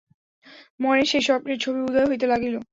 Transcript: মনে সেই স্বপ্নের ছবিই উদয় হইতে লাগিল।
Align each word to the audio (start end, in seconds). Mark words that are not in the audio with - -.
মনে 0.79 1.03
সেই 1.05 1.23
স্বপ্নের 1.27 1.57
ছবিই 1.59 1.85
উদয় 1.87 2.07
হইতে 2.07 2.25
লাগিল। 2.27 2.55